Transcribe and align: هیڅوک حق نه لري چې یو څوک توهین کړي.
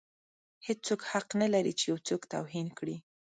هیڅوک 0.67 1.01
حق 1.11 1.27
نه 1.41 1.47
لري 1.53 1.73
چې 1.79 1.85
یو 1.91 1.97
څوک 2.07 2.21
توهین 2.33 2.67
کړي. 2.77 2.95